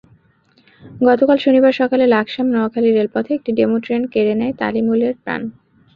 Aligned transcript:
গতকাল 1.01 1.37
শনিবার 1.37 1.73
সকালে 1.81 2.05
লাকসাম-নোয়াখালী 2.07 2.89
রেলপথে 2.91 3.31
একটি 3.35 3.51
ডেমু 3.57 3.77
ট্রেন 3.83 4.01
কেড়ে 4.13 4.33
নেয় 4.39 4.53
তানিমুলের 4.59 5.13
প্রাণ। 5.23 5.41